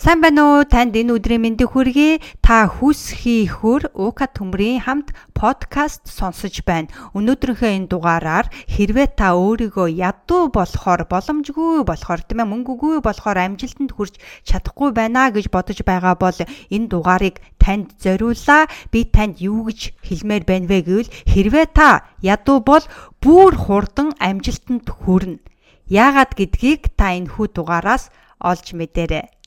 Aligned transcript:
Сайн 0.00 0.22
байна 0.24 0.42
уу? 0.48 0.64
Танд 0.64 0.96
энэ 0.96 1.12
өдрийн 1.12 1.44
мэндийг 1.44 1.76
хүргэе. 1.76 2.24
Та 2.40 2.64
хүс 2.64 3.20
хийхүр 3.20 3.92
Ука 3.92 4.32
төмрийн 4.32 4.80
хамт 4.80 5.12
подкаст 5.36 6.08
сонсож 6.08 6.64
байна. 6.64 6.88
Өнөөдрийнхөө 7.12 7.68
энэ 7.68 7.90
дугаараар 7.92 8.48
хэрвээ 8.48 9.12
та 9.12 9.36
өөрийгөө 9.36 9.92
ядуу 9.92 10.48
болохоор 10.56 11.04
боломжгүй 11.04 11.84
болохоор 11.84 12.24
тийм 12.24 12.40
ээ 12.40 12.48
мөнгөгүй 12.48 13.04
болохоор 13.04 13.44
амжилтанд 13.44 13.92
хүрч 13.92 14.16
чадахгүй 14.48 14.88
байна 14.96 15.28
гэж 15.36 15.52
бодож 15.52 15.84
байгаа 15.84 16.16
бол 16.16 16.38
энэ 16.48 16.88
дугаарыг 16.88 17.36
танд 17.60 17.92
зориуллаа. 18.00 18.72
Би 18.88 19.04
танд 19.04 19.36
юу 19.44 19.68
гэж 19.68 20.00
хэлмээр 20.00 20.48
байна 20.48 20.64
вэ 20.64 20.80
гэвэл 20.80 21.12
хэрвээ 21.28 21.76
та 21.76 22.08
ядуу 22.24 22.64
бол 22.64 22.84
бүр 23.20 23.52
хурдан 23.52 24.16
амжилтанд 24.16 24.88
хүрнэ. 24.88 25.44
Яагаад 25.92 26.32
гэдгийг 26.40 26.88
та 26.96 27.12
энэ 27.12 27.28
хүү 27.36 27.52
дугаараас 27.52 28.08
олж 28.40 28.72
мэдээрэй. 28.72 29.39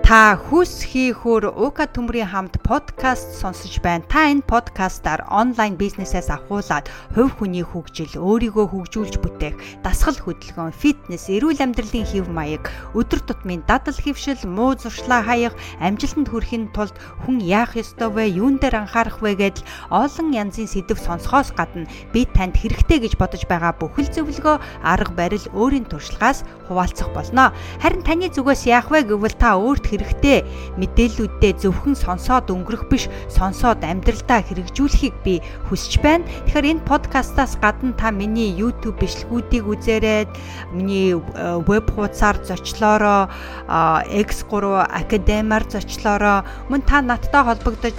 Та 0.00 0.34
хүс 0.34 0.82
хийхүр 0.90 1.52
Ука 1.54 1.86
төмрийн 1.86 2.26
хамт 2.26 2.58
подкаст 2.66 3.36
сонсож 3.38 3.78
байна. 3.78 4.02
Та 4.08 4.26
энэ 4.32 4.42
подкастаар 4.42 5.22
онлайн 5.30 5.76
бизнесээс 5.78 6.32
ахуулаад 6.34 6.90
хувь 7.14 7.30
хүний 7.38 7.62
хөгжил, 7.62 8.18
өөрийгөө 8.18 8.66
хөгжүүлж 8.74 9.22
бүтээх, 9.22 9.54
дасгал 9.86 10.18
хөдөлгөөн, 10.18 10.74
фитнес, 10.74 11.28
эрүүл 11.30 11.62
амьдралын 11.62 12.08
хэв 12.08 12.26
маяг, 12.26 12.72
өдөр 12.96 13.20
тутмын 13.22 13.62
дадал 13.68 13.94
хэвшил, 13.94 14.40
муу 14.48 14.74
зуршлаа 14.74 15.22
хаях, 15.22 15.54
амжилтанд 15.78 16.32
хүрэхин 16.32 16.74
тулд 16.74 16.96
хүн 17.22 17.38
яах 17.44 17.76
ёстой 17.78 18.10
вэ, 18.10 18.34
юун 18.40 18.58
дээр 18.58 18.82
анхаарах 18.88 19.22
вэ 19.22 19.36
гэдэл 19.38 19.68
олон 19.94 20.34
янзын 20.34 20.66
сэдв 20.66 20.98
сонсохоос 20.98 21.54
гадна 21.54 21.86
би 22.10 22.26
танд 22.26 22.58
хэрэгтэй 22.58 23.04
гэж 23.04 23.14
бодож 23.14 23.46
байгаа 23.46 23.78
бүхэл 23.78 24.10
зөвлөгөө, 24.10 24.56
арга 24.82 25.12
барил 25.14 25.46
өөрийн 25.54 25.86
туршлагаас 25.86 26.42
хуваалцах 26.66 27.10
болно. 27.14 27.54
Харин 27.82 28.02
таны 28.06 28.30
зүгээс 28.30 28.66
яах 28.66 28.90
вэ 28.90 29.06
гэвэл 29.06 29.38
та 29.38 29.58
өөрт 29.58 29.89
хэрэгтэй 29.90 30.46
мэдээллүүдээ 30.78 31.52
зөвхөн 31.58 31.98
сонсоод 31.98 32.48
өнгөрөх 32.54 32.86
биш 32.86 33.10
сонсоод 33.26 33.82
амьдралдаа 33.82 34.40
хэрэгжүүлэхийг 34.46 35.14
би 35.26 35.42
хүсэж 35.66 35.98
байна. 36.00 36.26
Тэгэхээр 36.46 36.70
энэ 36.78 36.86
подкастаас 36.86 37.58
гадна 37.58 37.92
та 37.98 38.14
миний 38.14 38.54
YouTube 38.54 39.02
бичлэгүүдийг 39.02 39.66
үзээрэй. 39.66 40.30
Миний 40.70 41.18
веб 41.66 41.86
хуудасаар 41.90 42.38
зочлоороо 42.46 43.26
X3 43.66 44.52
Академиар 44.86 45.64
зочлоороо 45.66 46.46
мөн 46.70 46.82
та 46.86 47.02
надтай 47.02 47.42
холбогдож 47.42 47.98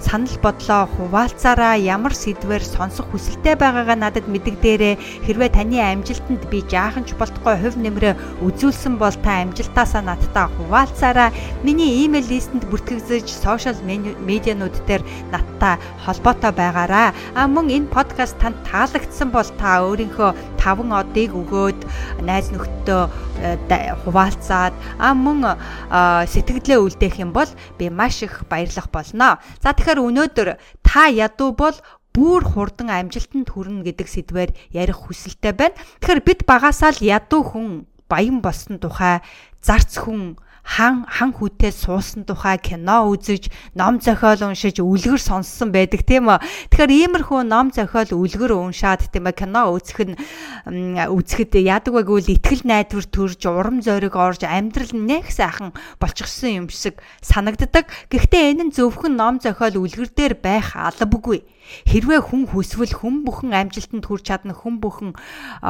санал 0.00 0.36
бодлоо 0.42 0.88
хуваалцаараа 0.96 1.76
ямар 1.76 2.14
сэдвээр 2.14 2.64
сонсох 2.64 3.10
хүсэлтэй 3.12 3.56
байгаагаа 3.58 3.98
надад 3.98 4.26
мэдэгдээрэй. 4.30 4.96
Хэрвээ 5.26 5.50
таны 5.52 5.82
амжилтанд 5.82 6.48
би 6.48 6.64
жаахан 6.64 7.04
ч 7.04 7.12
болтгой 7.18 7.56
хувь 7.58 7.76
нэмрээ 7.76 8.14
үзүүлсэн 8.46 8.96
бол 8.96 9.16
та 9.24 9.42
амжилтаасаа 9.42 10.02
надтай 10.04 10.46
хуваалцаарай 10.56 11.07
дараа 11.08 11.32
миний 11.64 12.04
имэйл 12.04 12.28
листэнд 12.28 12.68
бүртгэгдэж 12.68 13.26
сошиал 13.32 13.80
медианууд 13.80 14.76
дээр 14.84 15.00
надтай 15.32 15.80
холбоотой 16.04 16.52
байгаараа. 16.52 17.16
А 17.32 17.48
мөн 17.48 17.72
энэ 17.72 17.88
подкаст 17.88 18.36
танд 18.36 18.60
таалагдсан 18.68 19.32
бол 19.32 19.48
та 19.56 19.80
өөрийнхөө 19.88 20.60
таван 20.60 20.92
одыг 20.92 21.32
өгөөд 21.32 21.80
найз 22.28 22.52
нөхдөдөө 22.52 23.02
э, 23.72 23.96
хуваалцаад 24.04 24.76
а 25.00 25.16
мөн 25.16 25.56
сэтгэлдээ 26.28 26.76
үлдээх 26.76 27.24
юм 27.24 27.32
бол 27.32 27.48
би 27.80 27.88
маш 27.88 28.20
их 28.20 28.44
баярлах 28.44 28.92
болно. 28.92 29.40
За 29.64 29.72
тэгэхээр 29.72 30.04
өнөөдөр 30.04 30.48
та 30.84 31.08
ядуу 31.08 31.56
бол 31.56 31.76
бүр 32.12 32.44
хурдан 32.44 32.92
амжилтанд 32.92 33.48
хүрнэ 33.48 33.80
гэдэг 33.88 34.08
сэдвээр 34.12 34.50
ярих 34.76 35.08
хүсэлтэй 35.08 35.56
байна. 35.56 35.78
Тэгэхээр 36.04 36.20
бид 36.20 36.40
багасаа 36.44 36.92
л 36.92 37.00
ядуу 37.00 37.42
хүн 37.46 37.66
баян 38.10 38.40
болсон 38.42 38.80
тухай 38.82 39.22
зарц 39.62 40.00
хүн 40.00 40.40
хан 40.68 41.08
хан 41.08 41.32
хүүтэй 41.32 41.72
суусан 41.72 42.28
тухай 42.28 42.60
кино 42.60 43.08
үзэж, 43.08 43.48
ном 43.72 44.04
зохиол 44.04 44.52
уншиж, 44.52 44.84
үлгэр 44.84 45.16
сонссон 45.16 45.72
байдаг 45.72 46.04
тийм 46.04 46.28
үү. 46.28 46.44
Тэгэхээр 46.68 46.92
иймэрхүү 47.08 47.40
ном 47.48 47.72
зохиол 47.72 48.12
үлгэр 48.12 48.52
уншаад 48.52 49.08
тийм 49.08 49.32
ээ 49.32 49.40
кино 49.40 49.72
үзэх 49.72 50.04
нь 50.04 50.14
үзэхэд 51.08 51.56
яадаг 51.56 51.96
вэ 51.96 52.02
гэвэл 52.04 52.34
итгэл 52.36 52.68
найдвар 52.68 53.06
төрж, 53.08 53.40
урам 53.48 53.80
зориг 53.80 54.12
орж, 54.12 54.44
амьдрал 54.44 54.92
нэг 54.92 55.32
сайхан 55.32 55.72
болчихсон 55.96 56.52
юм 56.52 56.66
шиг 56.68 57.00
санагддаг. 57.24 57.88
Гэхдээ 58.12 58.52
энэ 58.52 58.68
нь 58.68 58.74
зөвхөн 58.76 59.16
ном 59.16 59.40
зохиол 59.40 59.80
үлгэр 59.80 60.12
дээр 60.12 60.34
байх 60.36 60.76
албагүй 60.76 61.48
Хэрвээ 61.84 62.20
хүн 62.24 62.48
хүсвэл 62.48 62.96
хүн 62.96 63.28
бүхэн 63.28 63.52
амжилтанд 63.52 64.04
хүрч 64.08 64.24
чадна, 64.32 64.56
хүн 64.56 64.80
бүхэн 64.80 65.12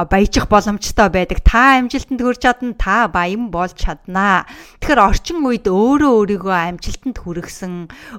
баяжих 0.07 0.47
боломжтой 0.47 1.11
байдаг. 1.11 1.43
Та 1.43 1.79
амжилтанд 1.79 2.23
хүрч 2.23 2.39
чадна, 2.43 2.73
та 2.79 3.07
баян 3.11 3.51
болж 3.51 3.75
чаднаа. 3.75 4.47
Тэгэхээр 4.89 5.05
орчин 5.05 5.45
үед 5.45 5.69
өөрөө 5.69 6.13
өөрийгөө 6.17 6.55
амжилтанд 6.73 7.21
хүргэсэн, 7.21 7.73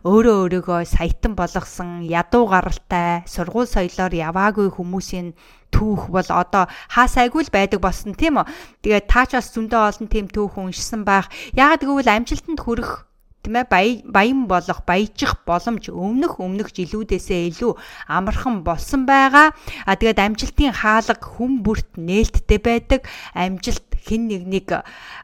өөрөө 0.07 0.37
өөрийгөө 0.47 0.87
саятан 0.87 1.35
болгосон, 1.35 2.07
ядуу 2.07 2.47
гаралтай, 2.47 3.27
сургууль 3.27 3.67
соёлоор 3.67 4.15
яваагүй 4.15 4.71
хүмүүсийн 4.79 5.35
түүх 5.75 6.15
бол 6.15 6.31
одоо 6.31 6.71
хаасайгүй 6.95 7.43
л 7.43 7.51
байдаг 7.51 7.83
болсон 7.83 8.15
тийм 8.15 8.39
үү. 8.39 8.47
Тэгээд 8.87 9.11
таач 9.11 9.31
бас 9.35 9.51
зөндөө 9.51 9.83
олон 9.83 10.07
тийм 10.07 10.31
түүх 10.31 10.63
уншсан 10.63 11.03
байх. 11.03 11.27
Яагаад 11.59 11.83
гэвэл 11.83 12.07
амжилтанд 12.07 12.63
хүрэх 12.63 13.10
тийм 13.41 13.57
ээ 13.57 14.05
баян 14.05 14.45
болох 14.45 14.85
баяжих 14.85 15.41
боломж 15.49 15.89
өмнөх 15.89 16.37
өмнөх 16.45 16.77
жилүүдээсээ 16.77 17.49
илүү 17.51 17.73
амархан 18.05 18.61
болсон 18.61 19.09
байгаа. 19.09 19.57
А 19.89 19.97
тэгээд 19.97 20.21
амжилтын 20.21 20.77
хаалга 20.77 21.17
хүм 21.17 21.65
бүрт 21.65 21.97
нээлттэй 21.97 22.61
байдаг. 22.61 23.09
Амжилт 23.33 23.89
хэн 24.05 24.29
нэгнийг 24.29 24.69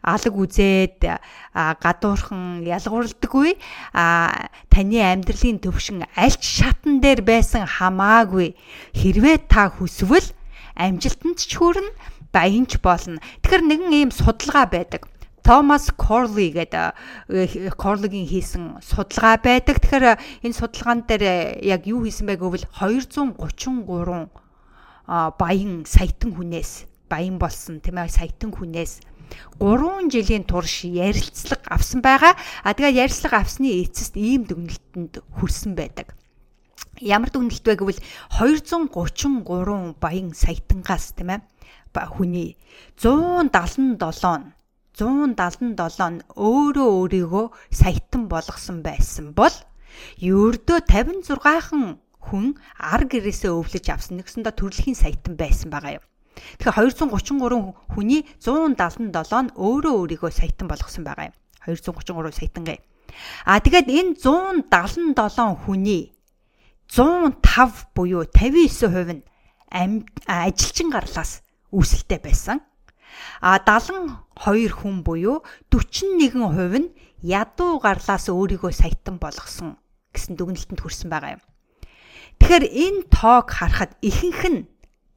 алаг 0.00 0.34
үзээд 0.34 1.00
гадуурхан 1.52 2.64
ялгуурлдаггүй. 2.64 3.60
А 3.92 4.48
таны 4.72 5.00
амьдралын 5.04 5.60
төвшин 5.60 6.08
аль 6.16 6.36
ч 6.40 6.64
шатан 6.64 7.04
дээр 7.04 7.20
байсан 7.20 7.68
хамаагүй. 7.68 8.56
Хэрвээ 8.96 9.44
та 9.44 9.68
хүсвэл 9.68 10.32
амжилтанд 10.72 11.40
ч 11.44 11.56
хүрнэ, 11.56 11.92
баянч 12.32 12.80
болно. 12.80 13.20
Тэгэхээр 13.44 13.64
нэгэн 13.64 13.92
ийм 13.92 14.10
судалгаа 14.12 14.68
байдаг 14.68 15.08
Томас 15.46 15.94
Корли 15.94 16.50
гэдэг 16.50 17.78
Корлигийн 17.78 18.26
хийсэн 18.26 18.82
судалгаа 18.82 19.38
байдаг. 19.38 19.78
Тэгэхээр 19.78 20.18
энэ 20.42 20.58
судалгаан 20.58 21.06
дээр 21.06 21.62
яг 21.62 21.86
юу 21.86 22.02
хийсэн 22.02 22.26
бэ 22.26 22.34
гэвэл 22.34 22.66
233 22.74 24.26
баян 25.38 25.86
саятан 25.86 26.34
хүнээс 26.34 26.90
баян 27.06 27.38
болсон 27.38 27.78
тийм 27.78 28.02
ээ 28.02 28.10
саятан 28.10 28.50
хүнээс 28.50 29.06
3 29.62 30.10
жилийн 30.10 30.42
турш 30.42 30.82
ярилцлага 30.82 31.70
авсан 31.70 32.02
байгаа. 32.02 32.34
А 32.66 32.74
тэгээ 32.74 33.06
ярилцлага 33.06 33.46
авсны 33.46 33.70
эцэст 33.86 34.18
ийм 34.18 34.50
дүгнэлтэнд 34.50 35.22
хүрсэн 35.30 35.78
байдаг. 35.78 36.10
Ямар 36.98 37.30
дүгнэлт 37.30 37.62
вэ 37.62 37.78
гэвэл 37.78 38.02
233 38.42 39.94
баян 40.02 40.34
саятангаас 40.34 41.14
тийм 41.14 41.38
ээ 41.38 41.40
хүний 41.94 42.58
177 42.98 44.55
177 44.96 45.76
нь 46.10 46.24
өөрөө 46.32 46.88
өөрийгөө 47.00 47.46
саятан 47.68 48.32
болгосон 48.32 48.80
байсан 48.80 49.36
бол 49.36 49.52
ердөө 50.20 50.78
56хан 50.88 52.00
хүн 52.26 52.56
ар 52.80 53.02
гэрээсээ 53.04 53.52
өвлөж 53.52 53.86
авсан 53.92 54.16
нэгсэндээ 54.18 54.54
төрөлхийн 54.56 54.96
саятан 54.96 55.36
байсан 55.36 55.68
байгаа 55.68 56.00
юм. 56.00 56.04
Тэгэхээр 56.58 56.96
233 56.96 57.92
хүний 57.92 58.24
177 58.40 59.12
нь 59.44 59.54
өөрөө 59.56 59.94
өөрийгөө 60.00 60.32
саятан 60.32 60.66
болгосон 60.68 61.04
байгаа 61.04 61.28
юм. 61.30 61.36
233 61.68 62.32
саятангаа. 62.40 62.78
А 63.44 63.60
тэгээд 63.60 63.88
энэ 63.88 64.12
177 64.20 65.64
хүний 65.64 66.16
105 66.88 67.92
буюу 67.94 68.24
59% 68.24 69.12
нь 69.12 69.22
ажилчин 70.26 70.88
гарлаас 70.90 71.42
үүсэлтэй 71.72 72.20
байсан. 72.22 72.60
А 73.40 73.58
72 73.58 74.72
хүн 74.72 75.02
буюу 75.06 75.42
41% 75.70 76.78
нь 76.80 76.88
ядуу 77.22 77.78
гарлаас 77.80 78.28
өөрийгөө 78.28 78.72
саятан 78.72 79.16
болгосон 79.18 79.76
гэсэн 80.12 80.36
дүгнэлтэнд 80.36 80.80
хүрсэн 80.80 81.08
байгаа 81.10 81.36
юм. 81.36 81.42
Тэгэхээр 82.40 82.64
энэ 82.68 83.00
тоог 83.08 83.48
харахад 83.48 83.96
ихэнх 84.04 84.42
нь 84.52 84.60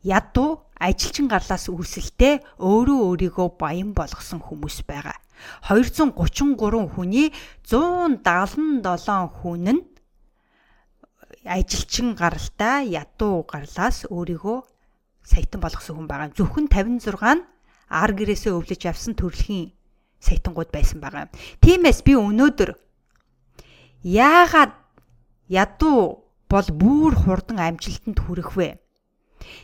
ядуу 0.04 0.64
ажилчин 0.80 1.28
гарлаас 1.28 1.68
үүсэлтэй 1.68 2.40
өөрөө 2.64 3.00
өөрийгөө 3.12 3.48
баян 3.60 3.92
болгосон 3.92 4.40
хүмүүс 4.40 4.88
байгаа. 4.88 5.20
233 5.68 6.88
хүний 6.96 7.32
177 7.68 8.84
хүн 9.40 9.68
нь 9.76 9.82
ажилчин 11.44 12.16
гаралтай 12.16 12.96
ядуу 12.96 13.44
гарлаас 13.44 14.08
өөрийгөө 14.08 14.58
саятан 15.24 15.60
болгосон 15.62 15.96
хүн 16.00 16.08
байгаа. 16.08 16.32
Зөвхөн 16.36 16.68
56 16.72 17.36
нь 17.36 17.44
ар 17.90 18.12
гэрээсээ 18.14 18.54
өвлөж 18.54 18.82
явсан 18.86 19.14
төрөлхийн 19.18 19.74
саятангууд 20.22 20.70
байсан 20.72 21.02
байгаа. 21.02 21.28
Тиймээс 21.60 22.06
би 22.06 22.14
өнөөдөр 22.16 22.78
яагаад 24.06 24.74
ядуу 25.50 26.24
бол 26.50 26.70
бүр 26.70 27.14
хурдан 27.18 27.60
амжилтанд 27.60 28.20
хүрэх 28.22 28.54
вэ? 28.56 28.70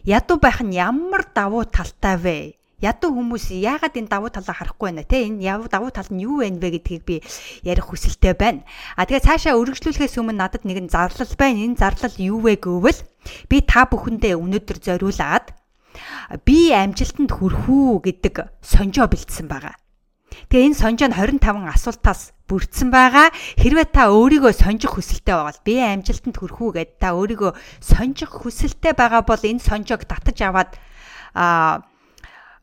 Ядуу 0.04 0.38
байх 0.42 0.60
нь 0.66 0.75
ямар 0.75 1.24
давуу 1.33 1.63
талтай 1.69 2.18
вэ? 2.18 2.38
ядуу 2.83 3.16
хүмүүс 3.16 3.56
яагаад 3.56 3.95
энэ 3.95 4.12
давуу 4.12 4.30
талаа 4.30 4.56
харахгүй 4.56 4.92
байна 4.92 5.07
те 5.07 5.24
энэ 5.24 5.72
давуу 5.72 5.92
тал 5.95 6.12
нь 6.12 6.27
юу 6.27 6.44
вэ 6.44 6.60
вэ 6.60 6.69
гэдгийг 6.75 7.04
би 7.07 7.16
ярих 7.63 7.88
хүсэлтэй 7.88 8.36
байна. 8.36 8.68
А 9.00 9.07
тэгээ 9.07 9.24
цаашаа 9.24 9.56
өргөжлүүлэхээс 9.56 10.19
өмнө 10.19 10.36
надад 10.36 10.68
нэгэн 10.68 10.92
зарлал 10.92 11.33
байна. 11.39 11.63
Энэ 11.63 11.80
зарлал 11.80 12.16
юу 12.19 12.44
вэ 12.44 12.60
гэвэл 12.60 13.00
би 13.48 13.57
та 13.63 13.88
бүхэндээ 13.88 14.36
өнөөдөр 14.36 14.77
зориулаад 14.83 15.56
би 16.47 16.74
амжилтанд 16.74 17.31
хүрэх 17.31 17.65
үү 17.69 17.92
гэдэг 18.06 18.36
сонжоо 18.62 19.07
бэлдсэн 19.09 19.47
байгаа. 19.47 19.75
Тэгээ 20.50 20.68
энэ 20.74 20.80
сонжоо 20.80 21.07
нь 21.09 21.15
25 21.15 21.71
асуултаас 21.71 22.36
бүрдсэн 22.45 22.89
байгаа. 22.94 23.31
Хэрвээ 23.57 23.88
та 23.89 24.12
өөрийгөө 24.13 24.53
сонжих 24.53 25.00
хүсэлтэй 25.00 25.36
бол 25.36 25.59
би 25.65 25.75
амжилтанд 25.81 26.36
хүрэх 26.38 26.59
үү 26.62 26.71
гэд 26.77 26.92
та 27.01 27.15
өөрийгөө 27.18 27.51
сонжих 27.81 28.30
хүсэлтэй 28.30 28.94
байгаа 28.94 29.24
бол 29.25 29.42
энэ 29.42 29.63
сонжоог 29.63 30.06
татаж 30.06 30.38
аваад 30.44 30.71
аа 31.33 31.81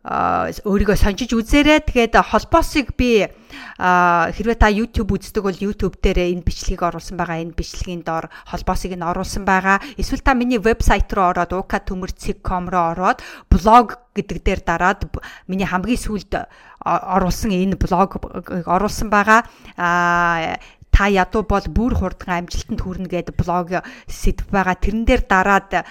өөрийгөө 0.02 0.98
сонжиж 0.98 1.30
үзээрэй. 1.30 1.86
Тэгээд 1.86 2.18
холбоосыг 2.18 2.98
би 2.98 3.30
хэрвээ 3.78 4.58
та 4.58 4.66
YouTube 4.66 5.14
үздэг 5.14 5.46
бол 5.46 5.54
YouTube 5.54 5.94
дээр 6.02 6.26
энэ 6.34 6.42
бичлэгийг 6.42 6.82
оруулсан 6.82 7.14
байгаа. 7.14 7.38
Энэ 7.38 7.54
бичлэгийн 7.54 8.02
доор 8.02 8.26
холбоосыг 8.50 8.98
нь 8.98 9.06
оруулсан 9.06 9.46
байгаа. 9.46 9.78
Эсвэл 9.94 10.26
та 10.26 10.34
миний 10.34 10.58
вебсайт 10.58 11.06
руу 11.14 11.30
ороод 11.30 11.54
uka.com 11.54 12.64
руу 12.66 12.86
ороод 12.98 13.22
блог 13.46 14.02
гэдэг 14.18 14.38
дээр 14.42 14.60
дараад 14.66 15.06
миний 15.46 15.70
хамгийн 15.70 16.02
сүүлд 16.02 16.50
оруулсан 16.82 17.54
энэ 17.54 17.78
блог 17.78 18.18
оруулсан 18.66 19.06
байгаа. 19.06 19.46
Аа 19.78 20.58
та 20.92 21.08
ядуу 21.08 21.42
бол 21.48 21.66
бүр 21.72 21.96
хурдан 21.96 22.44
амжилтанд 22.44 22.84
хүрнэ 22.84 23.08
гэдэг 23.08 23.34
блог 23.40 23.80
сэдв 24.04 24.52
байгаа. 24.52 24.76
Тэрэн 24.76 25.08
дээр 25.08 25.22
дараад 25.24 25.88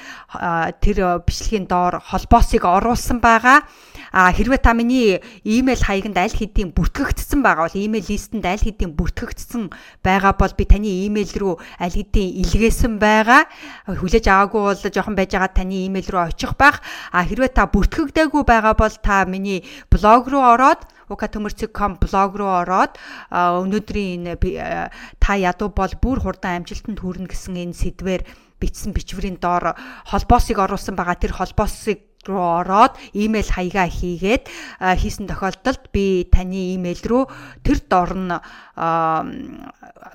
тэр 0.77 0.97
бичлэгийн 1.25 1.65
доор 1.65 1.97
холбоосыг 2.05 2.61
оруулсан 2.61 3.17
байгаа. 3.17 3.65
А 4.11 4.27
хэрвээ 4.35 4.59
та 4.59 4.75
миний 4.75 5.23
имэйл 5.47 5.87
хаяганд 5.87 6.19
аль 6.19 6.35
хэдийн 6.35 6.75
бүртгэгдсэн 6.75 7.39
байгаа 7.39 7.71
бол 7.71 7.79
имэйл 7.79 8.11
листэнд 8.11 8.43
аль 8.43 8.59
хэдийн 8.59 8.91
бүртгэгдсэн 8.91 9.71
байгаа 10.03 10.35
бол 10.35 10.51
би 10.51 10.67
таны 10.67 11.07
имэйл 11.07 11.31
рүү 11.31 11.55
аль 11.79 11.95
хэдийн 11.95 12.43
илгээсэн 12.43 12.99
байгаа. 12.99 13.47
Хүлээж 13.87 14.27
аваагүй 14.27 14.61
бол 14.67 14.83
жоохон 14.83 15.15
байж 15.15 15.31
байгаа 15.31 15.55
таны 15.55 15.87
имэйл 15.87 16.11
рүү 16.11 16.21
очих 16.27 16.59
байх. 16.59 16.83
А 17.15 17.23
хэрвээ 17.23 17.55
та 17.55 17.71
бүртгэгдээгүй 17.71 18.43
байгаа 18.43 18.75
бол 18.75 18.95
та 18.99 19.23
миний 19.23 19.63
блог 19.87 20.27
руу 20.27 20.43
ороод 20.43 20.83
ukatömөрцөг.com 21.07 21.95
блог 22.03 22.31
руу 22.35 22.51
ороод 22.51 22.99
өнөөдрийн 23.31 24.35
энэ 24.35 24.91
та 25.23 25.39
ядуу 25.39 25.71
бол 25.71 25.93
бүр 26.03 26.19
хурдан 26.19 26.63
амжилтанд 26.63 26.99
хүрнэ 26.99 27.31
гэсэн 27.31 27.55
энэ 27.63 27.79
сэдвээр 27.79 28.23
бичсэн 28.59 28.91
бичвэрийн 28.91 29.39
доор 29.39 29.75
холбоосыг 30.07 30.59
оруулсан 30.59 30.95
байгаа. 30.95 31.15
Тэр 31.15 31.33
холбоосыг 31.35 32.10
руу 32.27 32.61
ороод 32.61 32.97
имэйл 33.13 33.49
хаягаа 33.49 33.89
хийгээд 33.89 34.45
хийсэн 34.79 35.25
тохиолдолд 35.25 35.89
би 35.93 36.27
таны 36.29 36.77
имэйл 36.77 37.01
рүү 37.01 37.23
тэр 37.65 37.79
дор 37.89 38.11
нь 38.13 38.31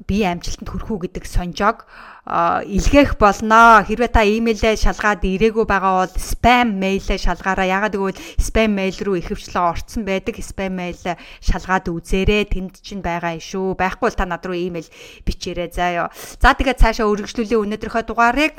би 0.06 0.16
амжилтанд 0.26 0.68
хүрэх 0.68 0.90
үү 0.90 0.98
гэдэг 1.06 1.24
сонжоог 1.26 1.86
илгээх 2.26 3.22
болно. 3.22 3.86
Хэрвээ 3.86 4.10
та 4.10 4.26
имэйлээ 4.26 4.74
шалгаад 4.74 5.22
ирээгүй 5.22 5.62
байгаа 5.62 6.04
бол 6.04 6.14
спам 6.18 6.74
мэйлээ 6.82 7.22
шалгаараа. 7.22 7.70
Ягаад 7.70 7.94
гэвэл 7.94 8.18
спам 8.42 8.74
мэйл 8.74 8.98
рүү 8.98 9.22
ихэвчлэн 9.22 9.62
орцсон 9.62 10.02
байдаг. 10.02 10.34
Спам 10.42 10.74
мэйл 10.74 10.98
шалгаад 11.38 11.86
үзээрэй. 11.86 12.50
Тэнд 12.50 12.82
чинь 12.82 12.98
байгаа 12.98 13.38
шүү. 13.38 13.78
Байхгүй 13.78 14.10
бол 14.10 14.18
та 14.18 14.26
над 14.26 14.42
руу 14.42 14.58
имэйл 14.58 14.90
бичээрэй 15.22 15.70
ёо. 16.02 16.10
За 16.42 16.50
тэгээд 16.50 16.82
цаашаа 16.82 17.06
өргөжлүүлээ 17.06 17.62
өнөөдрийнхөө 17.62 18.02
дугаарыг 18.10 18.58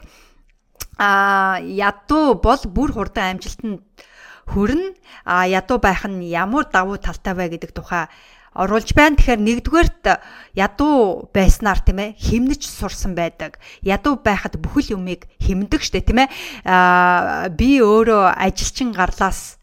а 0.98 1.60
ядуу 1.62 2.36
бол 2.42 2.62
бүр 2.66 2.94
хурдан 2.94 3.38
амжилтанд 3.38 3.82
хүрнэ. 4.48 4.96
А 5.26 5.46
ядуу 5.46 5.78
байх 5.78 6.08
нь 6.08 6.26
ямар 6.26 6.66
давуу 6.72 6.98
талтай 6.98 7.34
вэ 7.36 7.54
гэдэг 7.54 7.72
тухай 7.76 8.08
оруулж 8.58 8.90
байна. 8.98 9.16
Тэгэхээр 9.16 9.42
нэгдүгээрт 9.44 10.04
ядуу 10.58 11.30
байснаар 11.30 11.80
тийм 11.86 12.02
ээ 12.02 12.18
химнэж 12.18 12.66
сурсан 12.66 13.14
байдаг. 13.14 13.62
Ядуу 13.86 14.18
байхад 14.18 14.58
бүхэл 14.58 14.98
юмыг 14.98 15.30
химдэг 15.38 15.86
штэ 15.86 16.02
тийм 16.02 16.26
ээ. 16.26 16.30
Аа 16.66 17.54
би 17.54 17.78
өөрөө 17.84 18.34
ажилчин 18.34 18.98
гарлаас 18.98 19.57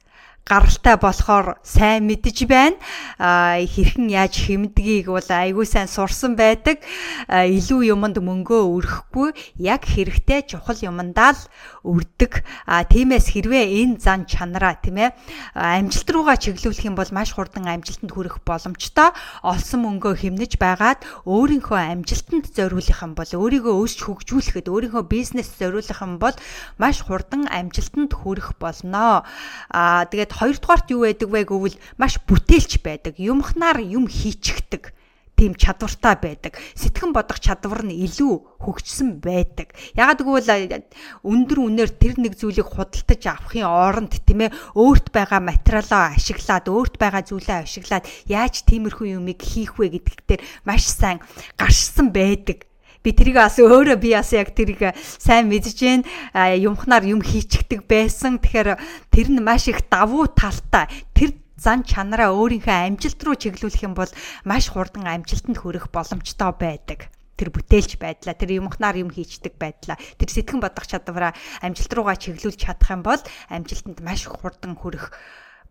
гаралтай 0.44 1.00
болохоор 1.00 1.56
сайн 1.64 2.04
мэдж 2.04 2.44
байна. 2.44 2.76
Хэрхэн 3.16 4.12
яаж 4.12 4.44
хэмдгийг 4.44 5.08
бол 5.08 5.24
айгүй 5.24 5.64
сайн 5.64 5.88
сурсан 5.88 6.36
байдаг. 6.36 6.84
Илүү 7.32 7.96
юмд 7.96 8.20
мөнгөө 8.20 8.62
өрөхгүй 8.76 9.32
яг 9.64 9.88
хэрэгтэй 9.88 10.44
чухал 10.44 10.76
юмдаа 10.84 11.32
л 11.32 11.40
өрдөг. 11.80 12.44
Тиймээс 12.68 13.32
хэрвээ 13.32 13.88
энэ 13.88 13.96
зан 14.04 14.28
чанараа 14.28 14.76
тийм 14.84 15.00
ээ 15.00 15.16
амжилт 15.56 16.08
руугаа 16.12 16.36
чиглүүлэх 16.36 16.92
юм 16.92 16.96
бол 16.96 17.08
маш 17.08 17.32
хурдан 17.32 17.64
амжилтанд 17.64 18.12
хүрэх 18.12 18.44
боломжтой. 18.44 19.16
Олсон 19.40 19.80
мөнгөө 19.88 20.28
хэмнэж 20.28 20.60
байгаад 20.60 21.00
өөрийнхөө 21.24 21.80
амжилтанд 21.88 22.52
зориулах 22.52 23.00
юм 23.00 23.16
бол 23.16 23.32
өөрийгөө 23.32 23.74
өсч 23.80 23.98
хөгжүүлэхэд 24.04 24.68
өөрийнхөө 24.68 25.04
бизнес 25.08 25.48
зориулах 25.56 26.00
юм 26.04 26.20
бол 26.20 26.36
маш 26.76 27.00
хурдан 27.00 27.48
амжилтанд 27.48 28.12
хүрэх 28.12 28.60
болно. 28.60 29.24
А 29.72 30.04
тэгээд 30.04 30.33
хоёрдугаарт 30.38 30.90
юу 30.90 31.06
байдаг 31.06 31.28
вэ 31.30 31.42
гэвэл 31.46 31.76
маш 31.98 32.18
бүтээлч 32.26 32.82
байдаг. 32.82 33.14
Юмхнаар 33.18 33.78
юм 33.80 34.10
хийчихдэг 34.10 34.94
тийм 35.36 35.54
чадвартай 35.54 36.14
байдаг. 36.14 36.58
Сэтгэн 36.78 37.10
бодох 37.12 37.42
чадвар 37.42 37.82
нь 37.82 37.94
илүү 38.06 38.62
хөгжсөн 38.62 39.18
байдаг. 39.18 39.74
Ягаад 39.98 40.22
гэвэл 40.22 40.86
өндөр 41.26 41.58
үнээр 41.58 41.90
тэр 41.98 42.14
нэг 42.22 42.38
зүйлийг 42.38 42.70
худалдаж 42.70 43.22
авахын 43.26 43.66
оронд 43.66 44.14
тийм 44.22 44.46
ээ 44.46 44.54
өөрт 44.78 45.10
байгаа 45.10 45.42
материалаа 45.42 46.14
ашиглаад 46.14 46.66
өөрт 46.70 46.94
байгаа 46.98 47.22
зүйлээ 47.26 47.58
ашиглаад 47.66 48.06
яаж 48.30 48.62
тиймэрхүү 48.62 49.18
юмыг 49.18 49.42
хийх 49.42 49.74
вэ 49.78 49.98
гэдэгт 49.98 50.42
маш 50.62 50.86
сайн 50.86 51.18
гарчсан 51.58 52.14
байдаг 52.14 52.70
би 53.04 53.12
тэрийг 53.12 53.36
бас 53.36 53.60
өөрөө 53.60 54.00
би 54.00 54.16
бас 54.16 54.32
яг 54.32 54.56
тэрийг 54.56 54.96
сайн 54.96 55.52
мэдж 55.52 55.76
जैन 55.76 56.00
юмхнаар 56.34 57.04
юм 57.04 57.20
хийчихдэг 57.20 57.84
байсан. 57.84 58.40
Тэгэхээр 58.40 58.80
тэр 59.12 59.28
нь 59.28 59.44
маш 59.44 59.68
их 59.68 59.84
давуу 59.92 60.32
талтай. 60.32 60.88
Тэр 61.12 61.36
зан 61.60 61.84
чанараа 61.84 62.32
өөрийнхөө 62.32 62.88
амжилт 62.88 63.20
руу 63.20 63.36
чиглүүлэх 63.36 63.84
юм 63.84 63.92
бол 63.92 64.08
маш 64.48 64.72
хурдан 64.72 65.04
амжилтанд 65.04 65.60
хүрэх 65.60 65.92
боломжтой 65.92 66.52
байдаг 66.56 67.12
тэр 67.36 67.50
бүтээлч 67.50 67.98
байдлаа 67.98 68.34
тэр 68.34 68.58
юмхнаар 68.62 69.02
юм 69.02 69.10
хийчдэг 69.10 69.58
байдлаа 69.58 69.98
тэр 70.18 70.30
сэтгэн 70.30 70.62
бодох 70.62 70.86
чадвараа 70.86 71.34
амжилт 71.62 71.92
руугаа 71.94 72.14
чиглүүлж 72.18 72.58
чадах 72.62 72.90
юм 72.94 73.02
бол 73.02 73.22
амжилтанд 73.50 73.98
маш 74.06 74.26
хурдан 74.30 74.78
хүрэх 74.78 75.10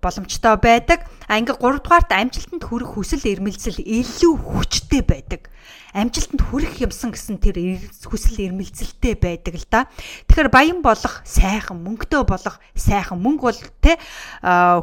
боломжтой 0.04 0.60
байдаг. 0.60 1.08
А 1.32 1.40
ингээ 1.40 1.56
3 1.64 1.80
дугаарт 1.80 2.12
амжилтанд 2.12 2.64
хүрэх 2.68 3.00
хүсэл 3.00 3.24
эрмэлзэл 3.24 3.80
илүү 3.80 4.34
хүчтэй 4.36 5.02
байдаг 5.08 5.48
амжилтанд 5.94 6.42
хүрэх 6.42 6.82
юмсан 6.82 7.14
гэсэн 7.14 7.38
тэр 7.38 7.78
хүсэл 8.02 8.50
эрмэлзэлтэй 8.50 9.14
байдаг 9.14 9.54
л 9.62 9.68
да. 9.70 9.86
Тэгэхээр 10.26 10.50
баян 10.50 10.82
болох 10.82 11.22
сайхан, 11.22 11.78
мөнгөтэй 11.86 12.26
болох 12.26 12.58
сайхан. 12.74 13.22
Мөнгө 13.22 13.46
бол 13.46 13.62
те 13.78 14.02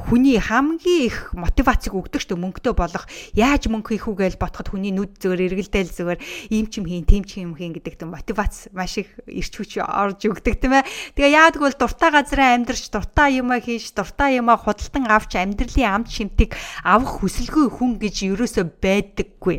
хүний 0.07 0.39
хамгийн 0.39 1.11
их 1.11 1.35
мотивацийг 1.35 1.99
өгдөг 1.99 2.23
шүү. 2.23 2.39
Мөнгөтэй 2.39 2.75
болох 2.79 3.11
яаж 3.35 3.67
мөнгө 3.67 3.99
хийх 3.99 4.07
үгээл 4.07 4.39
ботход 4.39 4.71
хүний 4.71 4.95
нүд 4.95 5.19
зөөр 5.19 5.51
эргэлдээл 5.51 5.91
зөөр 5.91 6.19
ийм 6.55 6.71
ч 6.71 6.79
юм 6.79 6.87
хийн, 6.87 7.03
тийм 7.03 7.27
ч 7.27 7.43
юм 7.43 7.59
хийн 7.59 7.75
гэдэг 7.75 7.99
тийм 7.99 8.15
мотивац 8.15 8.71
маш 8.71 9.03
их 9.03 9.11
ирч 9.27 9.51
хүч 9.51 9.83
орж 9.83 10.23
өгдөг 10.31 10.63
тийм 10.63 10.79
ээ. 10.79 10.87
Тэгээ 11.19 11.35
яадаг 11.35 11.59
бол 11.59 11.75
дуртай 11.75 12.11
газараа 12.15 12.55
амьдарч, 12.55 12.87
дуртай 12.87 13.43
юмаа 13.43 13.59
хийж, 13.59 13.91
дуртай 13.99 14.39
юмаа 14.39 14.63
худалдан 14.63 15.10
авч 15.11 15.35
амьдралын 15.35 15.91
амт 15.91 16.09
шимтгийг 16.15 16.55
авах 16.87 17.19
хүсэлгүй 17.19 17.67
хүн 17.67 17.99
гэж 17.99 18.17
ерөөсөө 18.31 18.65
байдаггүй. 18.79 19.59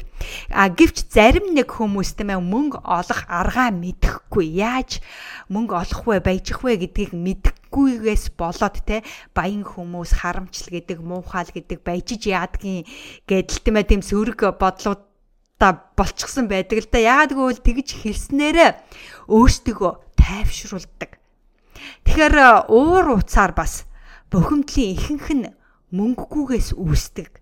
А 0.55 0.71
гэвч 0.71 1.11
зарим 1.11 1.51
нэг 1.51 1.67
хүмүүс 1.67 2.15
тийм 2.15 2.31
ээ 2.31 2.39
мөнгө 2.39 2.79
олох 2.87 3.21
аргаа 3.27 3.75
мэдэхгүй 3.75 4.47
яаж 4.63 5.03
мөнгө 5.51 5.75
олох 5.75 6.01
вэ 6.07 6.23
баяжих 6.23 6.63
вэ 6.63 6.79
гэдгийг 6.87 7.11
мэдэхгүйгээс 7.11 8.31
болоод 8.39 8.79
те 8.87 9.03
баян 9.35 9.67
хүмүүс 9.67 10.23
харамчл 10.23 10.71
гэдэг 10.71 11.03
муухайл 11.03 11.51
гэдэг 11.51 11.83
баяжиж 11.83 12.31
яадгийн 12.31 12.87
гэдэл 13.27 13.59
тийм 13.59 13.75
ээ 13.75 13.89
тийм 13.91 14.01
сөрөг 14.01 14.55
бодлууд 14.55 15.11
та 15.61 15.77
болчихсон 15.93 16.49
байдаг 16.49 16.81
л 16.81 16.89
да. 16.89 16.97
Яагаад 16.97 17.37
гэвэл 17.37 17.61
тэгж 17.61 17.89
хэлснээрээ 18.01 18.71
өөртөө 19.29 19.91
тайвшруулдаг. 20.17 21.21
Тэгэхээр 22.01 22.65
уур 22.65 23.21
уцаар 23.21 23.53
бас 23.53 23.85
бухимдлын 24.31 24.95
ихэнх 24.95 25.27
нь 25.35 25.51
мөнгөгүйгээс 25.91 26.79
үүсдэг 26.79 27.41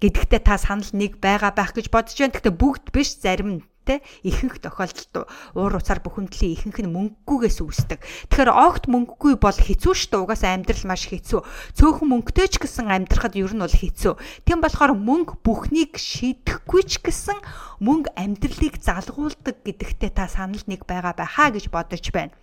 гэдэгтээ 0.00 0.40
та 0.46 0.56
санал 0.56 0.88
нэг 0.94 1.18
байгаа 1.18 1.52
байх 1.52 1.74
гэж 1.74 1.90
бодож 1.90 2.14
байна. 2.14 2.34
Гэхдээ 2.34 2.54
бүгд 2.54 2.84
биш 2.94 3.18
зарим 3.18 3.50
нь 3.58 3.62
те 3.82 3.98
ихэнх 4.22 4.62
тохиолдолд 4.62 5.26
уур 5.58 5.74
уцаар 5.74 5.98
бухимдлын 5.98 6.54
ихэнх 6.54 6.78
нь 6.80 6.92
мөнгөгүйгээс 6.94 7.58
үүсдэг. 7.58 7.98
Тэгэхээр 8.30 8.50
огт 8.52 8.84
мөнгөгүй 8.86 9.34
бол 9.42 9.58
хэцүү 9.58 9.92
шүү 9.96 10.10
дээ. 10.14 10.22
Угаасаа 10.22 10.54
амьдрал 10.54 10.86
маш 10.86 11.02
хэцүү. 11.10 11.40
Цөөхөн 11.76 12.08
мөнгөтэй 12.08 12.46
ч 12.46 12.54
гэсэн 12.62 12.86
амьдрахад 12.94 13.34
ер 13.34 13.52
нь 13.52 13.64
бол 13.64 13.74
хэцүү. 13.74 14.14
Тийм 14.46 14.60
болохоор 14.62 14.92
мөнгө 14.94 15.42
бүхнийг 15.42 15.98
шийдэхгүй 15.98 16.82
ч 16.86 17.02
гэсэн 17.02 17.38
мөнгө 17.82 18.14
амьдралыг 18.14 18.78
залгуулдаг 18.78 19.56
гэдэгтээ 19.66 20.12
та 20.14 20.30
санал 20.30 20.62
нэг 20.70 20.86
байгаа 20.86 21.16
байхаа 21.16 21.50
гэж 21.50 21.72
бодож 21.74 22.06
байна. 22.14 22.36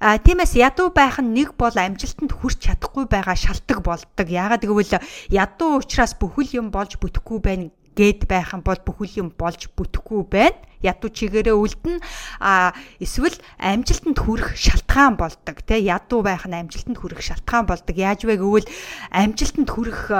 А 0.00 0.18
тиймээс 0.18 0.58
ядуу 0.58 0.90
байх 0.90 1.22
нь 1.22 1.32
нэг 1.32 1.54
бол 1.56 1.72
амжилтанд 1.72 2.34
хүрч 2.34 2.58
чадахгүй 2.66 3.08
байгаа 3.08 3.36
шалтгаан 3.38 3.80
болдог. 3.80 4.26
Яагаад 4.28 4.66
гэвэл 4.66 5.00
ядуу 5.30 5.80
учраас 5.80 6.12
бүхэл 6.18 6.60
юм 6.60 6.68
болж 6.74 6.98
бүтэхгүй 6.98 7.38
байна 7.40 7.70
гэд 7.96 8.26
байх 8.28 8.52
юм 8.52 8.62
бол 8.66 8.78
бүхэл 8.82 9.22
юм 9.22 9.28
болж 9.32 9.70
бүтэхгүй 9.72 10.22
байна. 10.28 10.58
Ядуу 10.84 11.08
чигээрээ 11.08 11.56
үлдэн 11.56 11.96
а 12.44 12.76
эсвэл 13.00 13.40
амжилтанд 13.56 14.20
хүрэх 14.20 14.52
шалтгаан 14.52 15.16
болдог 15.16 15.64
тий 15.64 15.88
ядуу 15.88 16.20
байх 16.20 16.44
нь 16.44 16.52
амжилтанд 16.52 17.00
хүрэх 17.00 17.24
шалтгаан 17.24 17.64
болдог. 17.64 17.96
Яаж 17.96 18.28
вэ 18.28 18.36
гэвэл 18.36 18.68
амжилтанд 19.08 19.72
хүрэх 19.72 20.12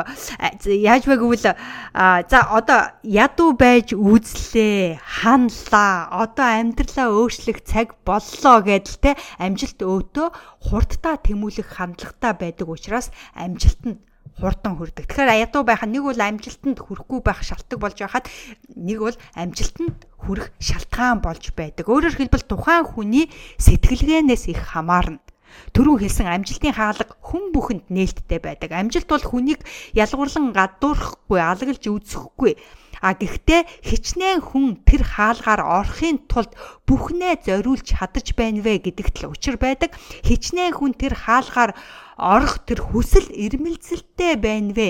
яаж 0.65 1.05
вэ 1.05 1.21
гэвэл 1.21 1.45
за 1.45 2.39
одоо 2.49 2.97
ядуу 3.05 3.53
байж 3.53 3.93
үзлээ, 3.93 5.05
ханлаа, 5.05 6.09
одоо 6.09 6.49
амьдралаа 6.49 7.13
өөрчлөх 7.13 7.61
цаг 7.69 7.93
боллоо 8.09 8.65
гэдэл 8.65 9.05
тий 9.05 9.15
амжилт 9.37 9.85
өөдөө 9.85 10.29
хурдтай 10.65 11.21
тэмүүлэх 11.21 11.77
хандлагатай 11.77 12.33
байдаг 12.41 12.73
учраас 12.73 13.13
амжилтанд 13.37 14.01
хурдан 14.41 14.75
хүрдэг. 14.77 15.07
Тэгэхээр 15.07 15.47
ядуу 15.47 15.63
байх 15.63 15.83
нь 15.87 15.95
нэг 15.95 16.03
бол 16.05 16.19
амжилтанд 16.19 16.79
хүрэхгүй 16.83 17.21
байх 17.23 17.41
шалтгаан 17.47 17.81
болж 17.81 17.99
байхад 18.03 18.27
нэг 18.75 18.99
бол 18.99 19.17
амжилтанд 19.39 19.99
хүрэх 20.19 20.47
шалтгаан 20.59 21.19
болж 21.23 21.45
байдаг. 21.55 21.87
Өөрөөр 21.87 22.19
хэлбэл 22.19 22.47
тухайн 22.51 22.85
хүний 22.85 23.31
сэтгэлгээнээс 23.63 24.51
их 24.51 24.61
хамаарна. 24.75 25.23
Төрөө 25.71 26.03
хэлсэн 26.03 26.27
амжилтын 26.27 26.75
хаалга 26.75 27.15
хүн 27.23 27.55
бүхэнд 27.55 27.87
нээлттэй 27.87 28.43
байдаг. 28.43 28.75
Амжилт 28.75 29.07
бол 29.07 29.23
хүнийг 29.23 29.63
ялгуурлан 29.95 30.51
гадуурхахгүй, 30.51 31.39
алаглж 31.39 31.85
үзэхгүй 31.87 32.59
А 33.05 33.13
гэхдээ 33.13 33.85
хичнээн 33.85 34.41
хүн 34.41 34.81
тэр 34.89 35.05
хаалгаар 35.05 35.61
орохын 35.61 36.25
тулд 36.25 36.57
бүхнээ 36.89 37.45
зориулж 37.45 37.85
чадаж 37.85 38.33
байна 38.33 38.65
вэ 38.65 38.81
гэдэгт 38.81 39.29
л 39.29 39.37
учир 39.37 39.61
байдаг. 39.61 39.93
Хичнээн 40.25 40.73
хүн 40.73 40.97
тэр 40.97 41.13
хаалгаар 41.13 41.77
орох 42.17 42.65
тэр 42.65 42.81
хүсэл 42.81 43.29
эрмэлзэлтэй 43.29 44.41
байна 44.41 44.73
вэ 44.73 44.89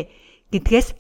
гэдгээс 0.55 0.95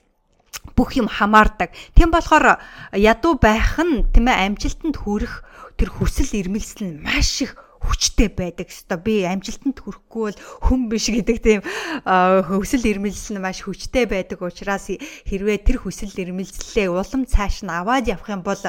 бүх 0.74 0.98
юм 0.98 1.06
хамаардаг. 1.06 1.70
Тийм 1.94 2.10
болохоор 2.10 2.58
ядуу 2.90 3.38
байх 3.38 3.78
нь 3.78 4.10
тийм 4.10 4.26
ээ 4.26 4.50
амжилтанд 4.50 4.98
хүрэх 4.98 5.46
тэр 5.78 5.94
хүсэл 5.94 6.34
эрмэлзэл 6.34 6.82
нь 6.82 6.98
маш 6.98 7.46
их 7.46 7.54
хүчтэй 7.84 8.28
байдаг 8.32 8.68
хэвээр 8.72 9.00
би 9.04 9.14
амжилтанд 9.28 9.78
хүрэхгүй 9.84 10.22
бол 10.32 10.38
хүн 10.64 10.80
биш 10.88 11.06
гэдэг 11.12 11.38
тийм 11.44 11.60
хөсөл 11.62 12.84
ирмэлзэл 12.88 13.36
нь 13.36 13.44
маш 13.44 13.60
хүчтэй 13.62 14.08
байдаг 14.08 14.40
учраас 14.40 14.88
хэрвээ 15.28 15.58
тэр 15.62 15.84
хүсэл 15.84 16.16
ирмэлзлээ 16.16 16.88
улам 16.88 17.28
цааш 17.28 17.62
нь 17.62 17.72
аваад 17.72 18.08
явах 18.08 18.32
юм 18.32 18.40
бол 18.40 18.62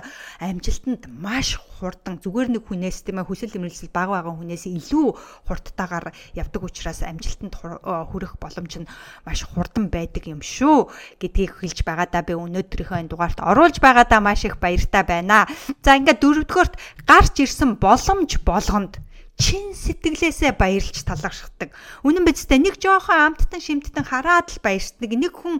амжилтанд 0.43 1.07
маш 1.07 1.55
хурдан 1.79 2.19
зүгээр 2.23 2.55
нэг 2.55 2.63
хүнээс 2.67 3.03
тийм 3.03 3.19
ээ 3.19 3.27
хүсэл 3.27 3.55
ирмэлзэл 3.55 3.91
бага 3.91 4.19
бага 4.19 4.31
хүнээс 4.35 4.67
илүү 4.71 5.07
хурдтайгаар 5.47 6.15
явдаг 6.35 6.61
учраас 6.63 7.03
амжилтанд 7.03 7.53
хүрэх 7.55 8.39
боломж 8.39 8.73
нь 8.79 8.89
маш 9.27 9.43
хурдан 9.43 9.91
байдаг 9.91 10.23
юм 10.27 10.39
шүү 10.39 10.87
гэдгийг 11.19 11.59
хэлж 11.59 11.83
байгаадаа 11.83 12.23
би 12.23 12.33
өнөөдрийнхөө 12.35 12.99
энэ 13.03 13.11
дугаарт 13.11 13.39
оруулж 13.43 13.77
байгаадаа 13.83 14.19
маш 14.23 14.47
их 14.47 14.57
баяртай 14.59 15.03
байна. 15.03 15.47
За 15.83 15.99
ингээд 15.99 16.23
дөрөвдүгээрт 16.23 16.73
гарч 17.05 17.35
ирсэн 17.43 17.75
боломж 17.77 18.39
болгонд 18.41 19.04
чин 19.35 19.75
сэтгэлээсээ 19.75 20.55
баярлж 20.55 21.03
талархдаг. 21.03 21.75
Үнэн 22.07 22.23
бидтэй 22.23 22.55
нэг 22.55 22.79
жоохон 22.79 23.35
амттан 23.35 23.59
шимттэн 23.59 24.07
хараад 24.07 24.47
л 24.47 24.63
баярсдаг. 24.63 25.11
Нэг 25.11 25.35
хүн 25.35 25.59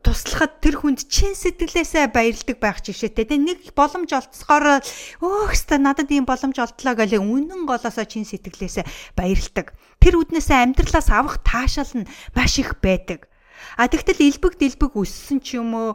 туслахад 0.00 0.64
тэр 0.64 0.80
хүнд 0.80 1.04
чин 1.04 1.36
сэтгэлээсээ 1.36 2.08
баярлдаг 2.16 2.56
байх 2.56 2.80
жишээтэй. 2.80 3.28
Тэ 3.28 3.36
нэг 3.36 3.76
боломж 3.76 4.08
олцохоор 4.08 4.80
өөхстө 5.20 5.76
надад 5.76 6.08
ийм 6.08 6.24
боломж 6.24 6.56
олдлоо 6.56 6.96
гэхэл 6.96 7.20
үнэн 7.20 7.68
голоосоо 7.68 8.08
чин 8.08 8.24
сэтгэлээсээ 8.24 8.88
баярлдаг. 9.12 9.76
Тэр 10.00 10.16
үднээсээ 10.16 10.64
амьдралаас 10.64 11.12
авах 11.12 11.44
таашаал 11.44 11.92
нь 11.92 12.08
маш 12.32 12.56
их 12.56 12.80
байдаг. 12.80 13.28
А 13.76 13.88
тэгтэл 13.88 14.20
элбэг 14.24 14.56
дэлбэг 14.56 14.92
өссөн 14.96 15.40
ч 15.44 15.60
юм 15.60 15.74
уу 15.76 15.90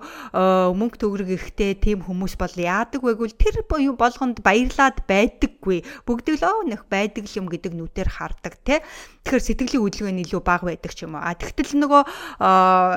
мөнгө 0.77 1.01
төгрөг 1.01 1.29
ихтэй 1.33 1.77
тийм 1.77 2.05
хүмүүс 2.05 2.37
бол 2.37 2.53
яадаг 2.53 3.01
вэ 3.01 3.17
гэвэл 3.17 3.37
тэр 3.37 3.65
болгонд 3.97 4.41
баярлаад 4.45 5.01
байдаггүй. 5.05 5.81
Бүгд 6.05 6.27
л 6.37 6.45
оо 6.45 6.61
нөх 6.65 6.85
байдаг 6.89 7.25
юм 7.33 7.49
гэдэг 7.49 7.73
нүдээр 7.73 8.09
хардаг 8.09 8.57
те. 8.61 8.85
Тэгэхээр 9.25 9.45
сэтгэлийн 9.45 9.83
хөдөлгөөн 9.85 10.21
илүү 10.25 10.41
бага 10.41 10.69
байдаг 10.69 10.91
ч 10.93 11.05
юм 11.05 11.17
уу. 11.17 11.23
А 11.25 11.33
тэгтэл 11.37 11.77
нөгөө 11.77 12.03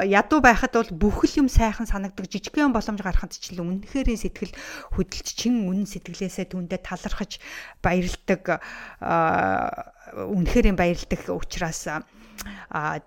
ядуу 0.09 0.40
байхад 0.40 0.73
бол 0.76 0.92
бүхэл 0.92 1.44
юм 1.44 1.49
сайхан 1.49 1.88
санагдаг 1.88 2.28
жижигхэн 2.28 2.73
боломж 2.73 3.00
гарахад 3.00 3.37
ч 3.37 3.52
л 3.52 3.64
үнэхээр 3.64 4.16
сэтгэл 4.16 4.52
хөдлөж 4.97 5.28
чин 5.37 5.68
үнэн 5.68 5.88
сэтгэлээсээ 5.88 6.52
түндэ 6.52 6.80
талархаж 6.80 7.40
баярлдаг 7.85 8.61
үнэхээр 10.16 10.76
баярлдаг 10.76 11.21
учраас 11.28 11.88
а 11.88 13.00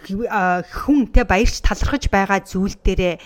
хүн 0.00 1.12
те 1.12 1.24
баярч 1.28 1.60
талархаж 1.60 2.08
байгаа 2.08 2.40
зүйл 2.40 2.76
дээрээ 2.80 3.16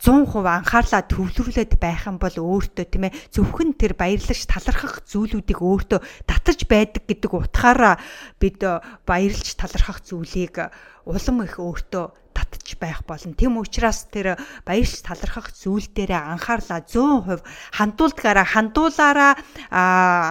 100% 0.00 0.40
анхаарлаа 0.40 1.02
төвлөрүүлээд 1.04 1.76
байх 1.76 2.08
юм 2.08 2.16
бол 2.16 2.32
өөртөө 2.32 2.86
тийм 2.88 3.12
ээ 3.12 3.16
зөвхөн 3.28 3.76
тэр 3.76 3.92
баярлаж 3.92 4.48
талархах 4.48 5.04
зүйлүүдийг 5.04 5.60
өөртөө 5.60 6.00
татаж 6.24 6.64
байдаг 6.64 7.04
гэдэг 7.04 7.32
утгаараа 7.32 8.00
бид 8.40 8.64
баярлж 9.04 9.46
талархах 9.60 10.00
зүйлийг 10.00 10.72
улам 11.04 11.36
их 11.44 11.60
өөртөө 11.60 12.04
татж 12.46 12.78
байх 12.78 13.02
болно. 13.02 13.34
Тэм 13.34 13.58
учраас 13.58 14.06
тэр 14.12 14.38
баярч 14.62 15.02
талархах 15.02 15.50
зүйл 15.56 15.88
дээрээ 15.90 16.38
анхаарлаа 16.38 16.84
100% 16.84 17.42
хандуулдгаараа 17.74 18.46
хандуулаараа 18.46 19.32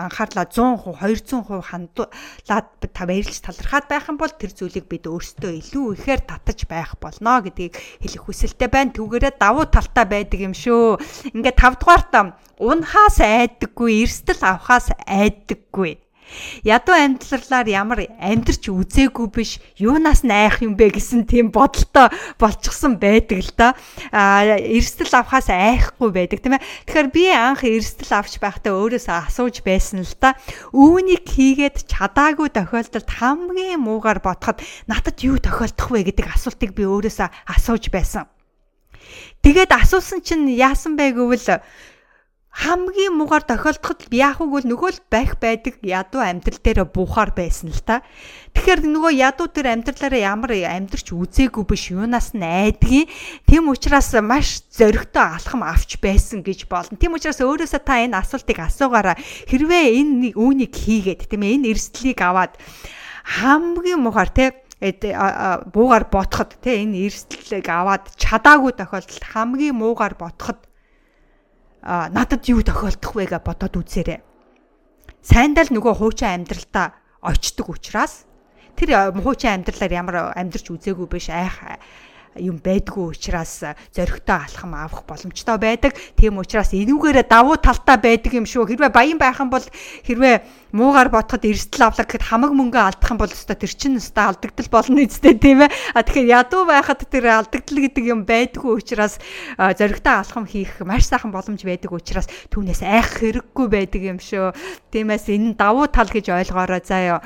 анхаарлаа 0.08 0.46
100% 0.48 0.96
200% 0.96 1.60
хандуулаад 1.68 2.68
та 2.94 3.04
баярлж 3.04 3.38
талархаад 3.44 3.86
байх 3.92 4.08
юм 4.08 4.18
бол 4.22 4.32
тэр 4.32 4.52
зүйлийг 4.56 4.88
бид 4.88 5.10
өөрсдөө 5.10 5.52
илүү 5.60 5.88
ихээр 6.00 6.22
татаж 6.24 6.60
байх 6.72 6.96
болно 7.02 7.44
гэдгийг 7.44 7.76
хэлэх 7.76 8.24
хүсэлтэй 8.24 8.70
байна. 8.72 8.96
Түүгээрээ 8.96 9.36
давуу 9.36 9.68
талтай 9.68 10.06
байдаг 10.08 10.40
юм 10.40 10.56
шүү. 10.56 11.02
Ингээд 11.36 11.58
5 11.60 11.82
дугаарт 11.82 12.14
унахаас 12.58 13.22
айдаггүй, 13.22 14.02
эрсдэл 14.02 14.42
авахаас 14.42 14.90
айдаггүй 15.06 16.07
Ядуу 16.64 16.96
амьдралаар 16.96 17.68
ямар 17.68 18.00
амьдрч 18.20 18.70
үзээгүй 18.70 19.28
биш 19.32 19.52
юунаас 19.80 20.22
найх 20.28 20.62
юм 20.62 20.76
бэ 20.76 20.96
гэсэн 20.96 21.26
тийм 21.28 21.52
бодолтой 21.52 22.12
болчихсон 22.38 23.00
байдаг 23.00 23.40
л 23.44 23.52
да. 23.56 23.68
А 24.12 24.58
эрсдэл 24.60 25.14
авахаас 25.14 25.50
айхгүй 25.50 26.10
байдаг 26.12 26.40
тийм 26.44 26.60
ээ. 26.60 26.66
Тэгэхээр 26.86 27.08
би 27.12 27.24
анх 27.32 27.64
эрсдэл 27.64 28.12
авч 28.12 28.40
байхдаа 28.44 28.76
өөрөөсөө 28.76 29.18
асууж 29.32 29.64
байсан 29.64 30.04
л 30.04 30.16
да. 30.20 30.36
Үүнийг 30.76 31.26
хийгээд 31.28 31.88
чадаагүй 31.88 32.52
тохиолдолд 32.52 33.08
хамгийн 33.08 33.80
муугаар 33.82 34.20
бодоход 34.20 34.60
надад 34.88 35.18
юу 35.24 35.40
тохиолдох 35.40 35.90
вэ 35.92 36.12
гэдэг 36.12 36.28
асуултыг 36.36 36.76
би 36.76 36.84
өөрөөсөө 36.84 37.28
асууж 37.56 37.88
байсан. 37.92 38.28
Тэгээд 39.42 39.72
асуусан 39.72 40.20
чинь 40.20 40.52
яасан 40.52 41.00
бэ 41.00 41.16
гэвэл 41.16 41.64
хамгийн 42.58 43.14
муугар 43.14 43.46
тохиолдоход 43.46 44.10
яах 44.10 44.42
вэ 44.42 44.50
гэвэл 44.50 44.70
нөгөө 44.74 44.90
л 44.98 45.02
байх 45.14 45.38
байдаг 45.38 45.78
ядуу 45.86 46.26
амьдрал 46.26 46.58
дээр 46.58 46.90
буухаар 46.90 47.30
байсан 47.30 47.70
л 47.70 47.86
та. 47.86 48.02
Тэгэхээр 48.58 48.82
нөгөө 48.82 49.14
ядуу 49.14 49.46
тэр 49.46 49.78
амьдралаараа 49.78 50.42
ямар 50.42 50.58
амьдрч 50.58 51.14
үзээгүй 51.14 51.64
биш 51.70 51.94
юунаас 51.94 52.34
нь 52.34 52.42
айдгийн. 52.42 53.06
Тэм 53.46 53.70
учраас 53.70 54.10
маш 54.26 54.66
зөрөгтэй 54.74 55.38
алхам 55.38 55.62
авч 55.62 56.02
байсан 56.02 56.42
гэж 56.42 56.66
болно. 56.66 56.98
Тэм 56.98 57.14
учраас 57.14 57.46
өөрөөсөө 57.46 57.82
та 57.86 58.02
энэ 58.02 58.18
асуултыг 58.18 58.58
асуугаараа 58.58 59.14
хэрвээ 59.46 59.86
энэ 60.02 60.34
үүнийг 60.34 60.74
хийгээд 60.74 61.30
тийм 61.30 61.46
ээ 61.46 61.62
энэ 61.62 61.78
эрсдлийг 61.78 62.18
аваад 62.26 62.58
хамгийн 63.38 64.02
муугар 64.02 64.34
те 64.34 64.66
буугаар 64.82 66.06
ботход 66.10 66.58
те 66.62 66.82
энэ 66.82 67.06
эрсдлийг 67.06 67.70
аваад 67.70 68.14
чадаагүй 68.18 68.74
тохиолдолд 68.78 69.26
хамгийн 69.26 69.78
муугаар 69.78 70.18
ботход 70.18 70.67
надад 71.84 72.44
юу 72.50 72.64
тохиолдох 72.64 73.14
вэ 73.14 73.26
гэж 73.32 73.44
бодоод 73.44 73.76
үзээрэй. 73.78 74.20
Сайндаа 75.22 75.68
л 75.68 75.76
нөгөө 75.76 75.94
хуучин 76.00 76.34
амьдралтаа 76.34 76.96
очдөг 77.22 77.68
учраас 77.68 78.26
тэр 78.78 79.14
хуучин 79.18 79.62
амьдралаар 79.62 79.94
ямар 79.94 80.16
амьдрч 80.38 80.72
үзээгүй 80.72 81.08
биш 81.10 81.28
айх 81.30 81.60
юм 82.40 82.62
байдгүй 82.62 83.14
учраас 83.14 83.64
зөрөгтэй 83.94 84.38
алхам 84.38 84.74
авах 84.78 85.04
боломжтой 85.10 85.58
байдаг. 85.58 85.98
Тийм 86.16 86.38
учраас 86.38 86.74
энүүгээрээ 86.74 87.26
давуу 87.28 87.58
талтай 87.58 87.98
байдаг 87.98 88.34
юм 88.34 88.46
шүү. 88.46 88.70
Хэрвээ 88.70 88.92
баян 88.94 89.18
байх 89.18 89.40
юм 89.42 89.50
бол 89.50 89.66
хэрвээ 90.06 90.44
муугаар 90.72 91.10
бодоход 91.10 91.48
эрсдэл 91.48 91.88
авлаа 91.88 92.06
гэхэд 92.06 92.28
хамаг 92.28 92.52
мөнгө 92.52 92.80
алдах 92.80 93.12
юм 93.12 93.20
бол 93.20 93.32
өстой 93.32 93.56
тэр 93.56 93.74
чинь 93.74 93.98
өстой 93.98 94.26
алдагдал 94.28 94.70
болно 94.70 95.00
үстэй 95.02 95.36
тийм 95.40 95.64
ээ. 95.64 95.72
А 95.96 96.04
тэгэхээр 96.04 96.34
ядуу 96.44 96.64
байхад 96.68 97.02
тэр 97.08 97.26
алдагдал 97.32 97.80
гэдэг 97.88 98.04
юм 98.04 98.22
байдгүй 98.28 98.72
учраас 98.76 99.18
зөрөгтэй 99.58 100.14
алхам 100.14 100.46
хийх 100.46 100.84
маш 100.84 101.08
сайхан 101.08 101.32
боломж 101.32 101.64
байдаг 101.64 101.92
учраас 101.96 102.28
түүнээс 102.52 102.84
айх 102.84 103.16
хэрэггүй 103.16 103.68
байдаг 103.72 104.02
юм 104.04 104.20
шүү. 104.20 104.52
Тиймээс 104.92 105.32
энэ 105.32 105.56
давуу 105.56 105.88
тал 105.88 106.12
гэж 106.12 106.30
ойлгоорой 106.36 106.84
заяа. 106.84 107.24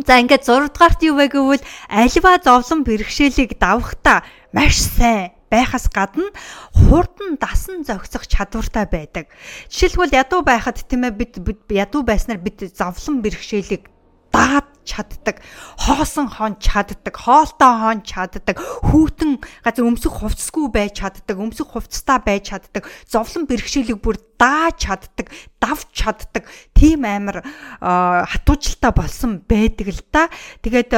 За 0.00 0.16
ингээд 0.16 0.48
6 0.48 0.72
дугаарт 0.72 1.00
юу 1.04 1.20
вэ 1.20 1.28
гэвэл 1.28 1.64
альва 1.92 2.40
зовлон 2.40 2.80
бэрхшээлийг 2.80 3.60
давхтаа 3.60 4.24
маш 4.56 4.80
сайн 4.80 5.36
байхаас 5.52 5.92
гадна 5.92 6.32
хурдан 6.72 7.36
дасан 7.36 7.84
зохицох 7.84 8.24
чадвартай 8.24 8.88
байдаг. 8.88 9.28
Жишээлбэл 9.68 10.16
ядуу 10.16 10.40
байхад 10.40 10.80
тийм 10.80 11.04
ээ 11.04 11.12
бид 11.12 11.32
ядуу 11.68 12.00
байснаар 12.08 12.40
бид 12.40 12.72
зовлон 12.72 13.20
бэрхшээлийг 13.20 13.92
даад 14.32 14.71
чаддаг, 14.84 15.42
хоосон 15.78 16.28
хон 16.28 16.56
чаддаг, 16.58 17.14
хоолтой 17.16 17.72
хон 17.82 18.00
чаддаг, 18.02 18.56
хүүтэн 18.58 19.40
газар 19.64 19.86
өмсөх 19.86 20.22
хувцсгүй 20.22 20.68
байж 20.70 21.00
чаддаг, 21.00 21.36
өмсөх 21.38 21.72
хувцастаа 21.72 22.18
байж 22.22 22.50
чаддаг, 22.50 22.86
зовлон 23.06 23.46
бэрхшээлийг 23.46 24.02
бүр 24.02 24.18
дааж 24.42 24.74
чаддаг, 24.82 25.30
давж 25.62 25.86
чаддаг 25.94 26.50
тийм 26.74 27.06
амар 27.06 27.46
хатуужилтаа 27.78 28.90
болсон 28.90 29.38
байдаг 29.46 29.94
л 29.94 30.02
да. 30.10 30.26
Тэгээд 30.66 30.90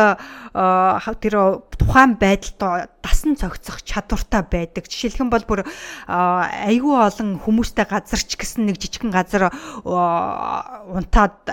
тэр 1.20 1.34
тухайн 1.76 2.16
байдалд 2.16 2.88
дасан 3.04 3.36
цогцох 3.36 3.84
чадвартай 3.84 4.42
байдаг. 4.48 4.88
Жишээлх 4.88 5.20
юм 5.20 5.28
бол 5.28 5.44
бүр 5.44 5.60
айгүй 6.08 6.96
олон 6.96 7.36
хүмүүстэй 7.44 7.84
газарч 7.84 8.40
гэсэн 8.40 8.64
нэг 8.64 8.80
жижигхэн 8.80 9.12
газар 9.12 9.52
унтаад 9.84 11.52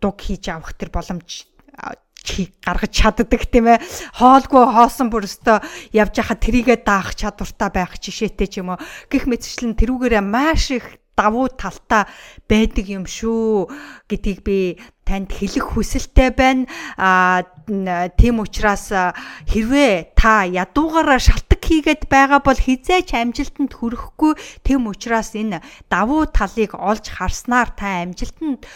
дуг 0.00 0.16
хийж 0.20 0.48
авах 0.52 0.74
тэр 0.74 0.90
боломж 0.92 1.46
гаргаж 2.66 2.92
чаддаг 2.92 3.42
тийм 3.46 3.70
ээ 3.70 3.82
хоолгүй 4.18 4.64
хоосон 4.74 5.08
бүр 5.10 5.30
өстө 5.30 5.62
явж 5.94 6.14
хахад 6.18 6.42
трийгээ 6.42 6.82
даах 6.82 7.14
чадвартай 7.14 7.70
байх 7.70 7.92
жишээтэй 8.02 8.48
ч 8.50 8.54
юм 8.60 8.74
уу 8.74 8.82
гих 9.10 9.30
мэтчлэн 9.30 9.78
тэрүүгээрээ 9.78 10.24
маш 10.26 10.74
их 10.74 10.98
давуу 11.16 11.48
талтай 11.48 12.04
байдаг 12.44 12.86
юм 12.86 13.08
шүү 13.08 13.72
гэдгийг 14.10 14.40
би 14.44 14.58
танд 15.08 15.32
хэлэх 15.32 15.72
хүсэлтэй 15.72 16.30
байна. 16.36 16.68
А 17.00 17.42
тийм 18.20 18.44
учраас 18.44 18.92
хэрвээ 19.48 20.12
та 20.12 20.44
ядуугаараа 20.44 21.16
шалтак 21.16 21.62
хийгээд 21.64 22.10
байгаа 22.12 22.44
бол 22.44 22.58
хизээч 22.58 23.16
амжилтанд 23.16 23.72
хүрэхгүй. 23.72 24.36
Тийм 24.60 24.92
учраас 24.92 25.32
энэ 25.32 25.64
давуу 25.88 26.28
талыг 26.28 26.76
олж 26.76 27.08
харснаар 27.16 27.72
та 27.72 28.04
амжилтанд 28.04 28.68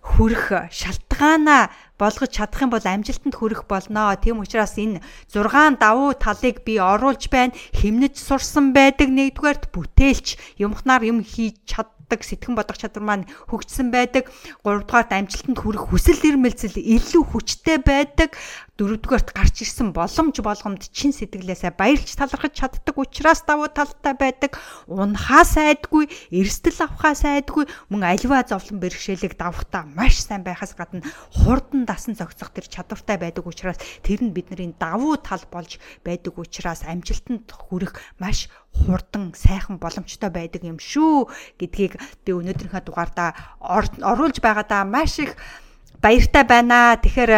хүрэх 0.00 0.70
шалтгаанаа 0.70 1.70
болгож 1.98 2.30
чадах 2.30 2.62
юм 2.62 2.70
бол 2.70 2.86
амжилтанд 2.86 3.34
хүрэх 3.36 3.66
болно. 3.68 4.14
Тийм 4.16 4.40
учраас 4.40 4.78
энэ 4.78 5.02
6 5.34 5.76
давуу 5.82 6.14
талыг 6.14 6.64
би 6.64 6.78
оруулж 6.78 7.28
байна. 7.28 7.52
Химнэж 7.74 8.14
сурсан 8.16 8.72
байдаг 8.72 9.10
нэгдүгээрт 9.10 9.74
бүтээлч 9.74 10.58
юмхнаар 10.62 11.02
юм 11.04 11.20
хийж 11.26 11.58
чад 11.66 11.98
чаддаг, 12.08 12.24
сэтгэн 12.24 12.56
бодох 12.56 12.80
чадвар 12.80 13.04
маань 13.04 13.28
хөгжсөн 13.52 13.92
байдаг. 13.92 14.32
Гуравдугаарт 14.64 15.12
амжилтанд 15.12 15.60
хүрэх 15.60 15.92
хүсэл 15.92 16.24
эрмэлзэл 16.24 16.80
илүү 16.80 17.22
хүчтэй 17.28 17.84
байдаг. 17.84 18.32
Дөрөвдүгээрт 18.80 19.34
гарч 19.36 19.66
ирсэн 19.66 19.92
боломж 19.92 20.38
болгоомд 20.40 20.88
чин 20.88 21.12
сэтгэлээсээ 21.12 21.74
баярлж 21.76 22.14
талархаж 22.16 22.54
чаддаг 22.54 22.96
учраас 22.96 23.42
давуу 23.44 23.68
талтай 23.68 24.14
байдаг. 24.14 24.56
Унахаа 24.86 25.44
сайдгүй, 25.44 26.06
эрсдэл 26.30 26.86
авахаа 26.86 27.12
сайдгүй, 27.18 27.66
мөн 27.90 28.06
аливаа 28.06 28.46
зовлон 28.46 28.78
бэрхшээлийг 28.78 29.34
давахтаа 29.34 29.82
маш 29.82 30.22
сайн 30.22 30.46
байхаас 30.46 30.78
гадна 30.78 31.02
хурдан 31.34 31.87
дасан 31.88 32.12
зохицох 32.12 32.52
тэр 32.52 32.68
чадвартай 32.68 33.16
байдаг 33.16 33.48
учраас 33.48 33.80
тэр 34.04 34.20
нь 34.20 34.36
бидний 34.36 34.76
давуу 34.76 35.16
тал 35.16 35.40
болж 35.48 35.80
байдаг 36.04 36.36
учраас 36.36 36.84
амжилтанд 36.84 37.48
хүрэх 37.48 37.96
маш 38.20 38.52
хурдан 38.76 39.32
сайхан 39.32 39.80
боломжтой 39.80 40.28
байдаг 40.28 40.68
юм 40.68 40.76
шүү 40.76 41.32
гэдгийг 41.56 41.96
би 42.28 42.30
өнөөдрийнхөө 42.36 42.82
дугаардаа 42.84 43.32
оруулж 43.64 44.36
байгаадаа 44.44 44.84
маш 44.84 45.16
их 45.24 45.32
баяртай 46.02 46.44
байна. 46.44 46.96
Тэгэхээр 47.00 47.32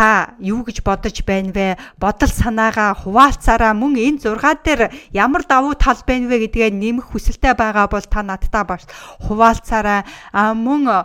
та 0.00 0.32
юу 0.40 0.64
гэж 0.64 0.80
бодож 0.80 1.20
байна 1.28 1.52
вэ? 1.52 1.76
Бодол 2.00 2.32
санаагаа 2.32 2.96
хуваалцаараа 3.04 3.76
мөн 3.76 4.00
энэ 4.00 4.24
6 4.24 4.64
дээр 4.64 4.88
ямар 5.12 5.44
давуу 5.44 5.76
тал 5.76 6.00
байна 6.08 6.32
вэ 6.32 6.48
гэдгээ 6.48 6.72
нэмэх 6.72 7.12
хүсэлтэй 7.12 7.52
байгаа 7.52 7.84
бол 7.84 8.00
та 8.08 8.24
надтай 8.24 8.64
бас 8.64 8.88
хуваалцаараа 9.28 10.08
мөн 10.56 11.04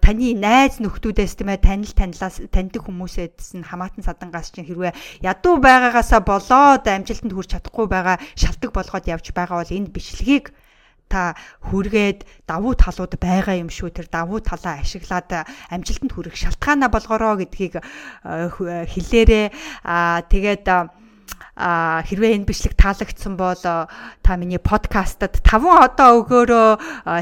таны 0.00 0.32
найз 0.32 0.80
нөхдүүдээс 0.80 1.36
тийм 1.36 1.52
ээ 1.52 1.60
танил 1.60 1.92
танилаас 1.92 2.40
таньдаг 2.48 2.88
хүмүүсээс 2.88 3.52
нь 3.52 3.68
хамаатан 3.68 4.00
садангаас 4.00 4.48
чинь 4.48 4.64
хэрвээ 4.64 4.96
ядуу 5.20 5.60
байгаагаасаа 5.60 6.24
болоод 6.24 6.88
амжилтанд 6.88 7.36
хүрч 7.36 7.52
чадахгүй 7.52 7.84
байгаа 7.84 8.16
шалтгаан 8.32 8.72
болгоод 8.72 9.12
явж 9.12 9.28
байгаа 9.36 9.60
бол 9.60 9.76
энэ 9.76 9.92
бичлэгийг 9.92 10.56
та 11.08 11.38
хүргээд 11.70 12.26
давуу 12.46 12.74
талууд 12.74 13.14
байгаа 13.18 13.56
юм 13.58 13.70
шүү. 13.70 13.94
Тэр 13.94 14.06
давуу 14.10 14.42
талаа 14.42 14.82
ашиглаад 14.82 15.46
амжилтанд 15.70 16.12
хүрэх 16.12 16.36
шалтгаанаа 16.36 16.90
болгороо 16.90 17.38
гэдгийг 17.40 17.78
хэлээрээ 18.24 19.46
аа 19.86 20.22
тэгээд 20.26 20.66
а 20.66 20.90
хэрвээ 21.56 22.36
энэ 22.36 22.44
бичлэг 22.44 22.76
таалагдсан 22.76 23.40
бол 23.40 23.56
та 23.56 24.32
миний 24.36 24.60
подкастад 24.60 25.40
5 25.40 25.64
одоо 25.64 26.20
өгөөрөө 26.20 26.68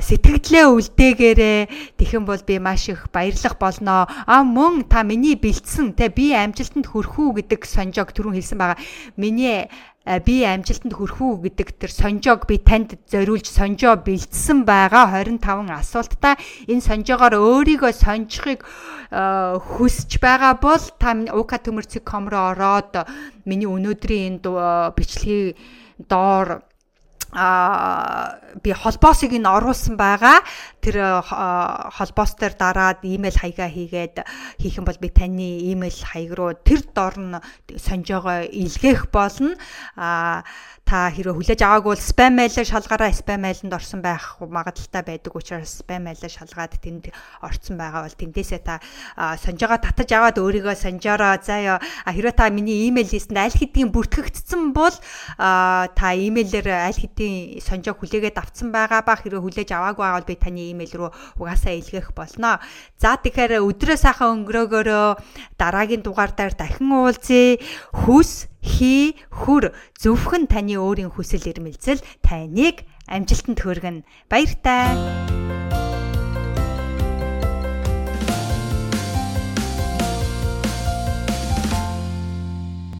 сэтгэлдээ 0.02 0.66
үлдээгээрээ 0.74 1.60
тэгэх 1.94 2.26
бол 2.26 2.42
би 2.42 2.58
маш 2.58 2.90
их 2.90 3.06
баярлах 3.14 3.54
болно. 3.62 4.10
А 4.26 4.42
мөн 4.42 4.90
та 4.90 5.06
миний 5.06 5.38
бэлдсэн 5.38 5.94
те 5.94 6.10
би 6.10 6.34
амжилтанд 6.34 6.90
хүрэх 6.90 7.14
үү 7.14 7.30
гэдэг 7.46 7.62
сонжоог 7.62 8.10
түрүүн 8.10 8.34
хэлсэн 8.42 8.58
байгаа. 8.58 8.82
Миний 9.14 9.70
би 10.04 10.44
амжилтанд 10.44 10.92
хүрэх 10.92 11.16
үү 11.16 11.48
гэдэг 11.48 11.68
тэр 11.80 11.88
сонжоог 11.88 12.44
би 12.44 12.60
танд 12.60 13.00
зориулж 13.08 13.48
сонжоо 13.48 13.96
бэлдсэн 13.96 14.68
байгаа 14.68 15.24
25 15.24 15.72
асуулттай. 15.72 16.36
Энэ 16.68 16.84
сонжоогоор 16.84 17.40
өөрийгөө 17.40 17.92
сонжихыг 17.96 18.68
хүсэж 19.08 20.20
байгаа 20.20 20.60
бол 20.60 20.84
та 21.00 21.16
ука 21.32 21.56
төмөрцөг.com 21.56 22.28
руу 22.28 22.52
ороод 22.52 23.08
миний 23.48 23.68
өнөөдрийн 23.68 24.23
энэ 24.26 24.38
бичлэгийг 24.96 25.56
доор 26.08 26.64
а 27.34 28.38
би 28.62 28.70
холбоосыг 28.70 29.34
нь 29.34 29.46
оруулсан 29.46 29.96
байгаа. 29.98 30.38
Тэр 30.84 31.24
холбоос 31.96 32.36
дээр 32.36 32.54
дараад 32.60 33.00
имэйл 33.00 33.40
хаягаа 33.40 33.72
хийгээд 33.72 34.16
хийх 34.60 34.76
юм 34.76 34.84
бол 34.84 35.00
би 35.00 35.08
таны 35.08 35.72
имэйл 35.72 36.00
хаяг 36.04 36.32
руу 36.36 36.52
тэр 36.52 36.84
дор 36.92 37.16
нь 37.16 37.40
сонжоогоо 37.72 38.44
илгээх 38.44 39.08
болно. 39.08 39.56
а 39.96 40.44
та 40.84 41.08
хэрвээ 41.08 41.32
хүлээж 41.32 41.60
аваагүй 41.64 41.96
бол 41.96 42.04
спам 42.04 42.36
мейлээ 42.36 42.68
шалгаараа 42.68 43.08
спам 43.08 43.40
мейлэнд 43.48 43.72
орсон 43.72 44.04
байх 44.04 44.36
магадaltaй 44.44 45.00
байдаг 45.00 45.32
учраас 45.32 45.80
спам 45.80 46.04
мейлээ 46.04 46.28
шалгаад 46.28 46.76
тэнд 46.76 47.08
орсон 47.40 47.80
байгаа 47.80 48.04
бол 48.04 48.12
тэндээсээ 48.20 48.60
та 48.60 48.84
сонжоогоо 49.16 49.80
татаж 49.80 50.12
аваад 50.12 50.36
өөрийгөө 50.44 50.76
сонжоороо. 50.76 51.40
Заяа 51.40 51.80
хэрвээ 52.04 52.36
та 52.36 52.52
миний 52.52 52.84
имэйл 52.92 53.16
листэнд 53.16 53.40
аль 53.40 53.56
хэдийн 53.56 53.88
бүртгэгдсэн 53.96 54.76
бол 54.76 54.92
та 55.40 56.08
имэйлээр 56.12 56.68
аль 56.68 57.00
хэдийн 57.00 57.64
сонжоог 57.64 58.04
хүлээгээд 58.04 58.36
авсан 58.36 58.68
байгаа 58.68 59.00
ба 59.08 59.16
хэрвээ 59.16 59.40
хүлээж 59.40 59.72
аваагүй 59.72 60.04
бол 60.04 60.28
би 60.28 60.36
таны 60.36 60.68
имэйл 60.74 61.06
рүү 61.06 61.10
угаасаа 61.38 61.78
илгээх 61.78 62.10
болно. 62.18 62.58
За 62.98 63.14
тэгэхээр 63.14 63.62
өдрөө 63.62 63.96
сайхан 63.96 64.42
өнгөрөөгөөрөө 64.42 65.08
дараагийн 65.56 66.02
дугаар 66.02 66.34
дээр 66.34 66.58
дахин 66.58 66.90
уулзъя. 66.90 67.62
Хүс 67.94 68.50
хий 68.58 69.14
хүр 69.30 69.70
зөвхөн 70.02 70.50
таны 70.50 70.74
өөрийн 70.80 71.14
хүсэл 71.14 71.46
эрмэлзэл 71.46 72.02
таныг 72.26 72.82
амжилтанд 73.06 73.60
хүргэнэ. 73.60 74.02
Баяртай. 74.26 75.43